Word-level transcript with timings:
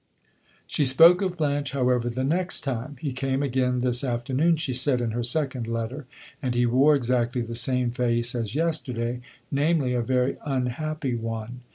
She 0.65 0.83
spoke 0.83 1.21
of 1.21 1.37
Blanche, 1.37 1.73
however, 1.73 2.09
the 2.09 2.23
next 2.23 2.61
time. 2.61 2.95
"He 2.99 3.11
came 3.13 3.43
again 3.43 3.81
this 3.81 4.03
afternoon," 4.03 4.55
she 4.57 4.73
said 4.73 4.99
in 4.99 5.11
her 5.11 5.21
second 5.21 5.67
letter, 5.67 6.07
"and 6.41 6.55
he 6.55 6.65
wore 6.65 6.95
exactly 6.95 7.43
the 7.43 7.53
same 7.53 7.91
face 7.91 8.33
as 8.33 8.55
yesterday 8.55 9.21
namely, 9.51 9.93
a 9.93 10.01
very 10.01 10.37
unhappy 10.43 11.13
one. 11.13 11.59